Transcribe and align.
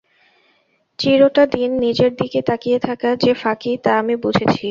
চিরটা 0.99 1.43
দিন 1.45 1.71
নিজের 1.79 2.11
দিকে 2.15 2.39
তাকিয়ে 2.41 2.79
থাকা 2.79 3.09
যে 3.15 3.31
ফাঁকি, 3.33 3.71
তা 3.83 3.91
আমি 3.99 4.15
বুঝেছি। 4.15 4.59